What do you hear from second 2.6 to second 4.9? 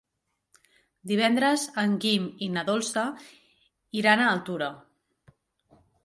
Dolça iran a Altura.